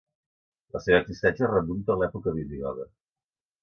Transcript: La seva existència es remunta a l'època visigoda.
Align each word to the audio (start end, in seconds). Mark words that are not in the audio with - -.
La 0.77 0.81
seva 0.85 1.03
existència 1.03 1.47
es 1.51 1.53
remunta 1.53 1.97
a 1.97 2.01
l'època 2.03 2.37
visigoda. 2.43 2.93